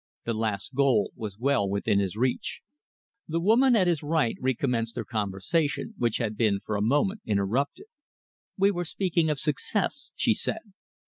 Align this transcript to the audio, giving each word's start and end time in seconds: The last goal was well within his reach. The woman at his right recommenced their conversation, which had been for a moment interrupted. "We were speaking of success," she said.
The 0.25 0.33
last 0.33 0.73
goal 0.73 1.11
was 1.15 1.37
well 1.37 1.69
within 1.69 1.99
his 1.99 2.15
reach. 2.17 2.61
The 3.27 3.39
woman 3.39 3.75
at 3.75 3.85
his 3.85 4.01
right 4.01 4.35
recommenced 4.41 4.95
their 4.95 5.05
conversation, 5.05 5.93
which 5.95 6.17
had 6.17 6.35
been 6.35 6.59
for 6.65 6.75
a 6.75 6.81
moment 6.81 7.21
interrupted. 7.23 7.85
"We 8.57 8.71
were 8.71 8.85
speaking 8.85 9.29
of 9.29 9.37
success," 9.39 10.11
she 10.15 10.33
said. 10.33 10.61